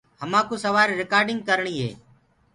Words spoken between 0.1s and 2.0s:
همآڪوُ سوآري رِڪآرڊيٚنگ ڪرڻي هي۔